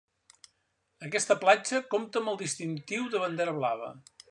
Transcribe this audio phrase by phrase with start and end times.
[1.07, 3.93] Aquesta platja compta amb el distintiu de bandera blava.